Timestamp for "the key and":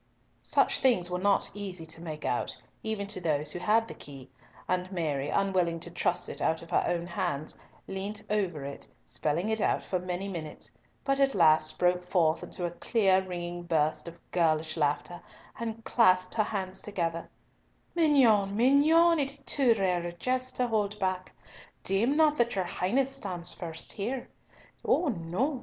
3.87-4.91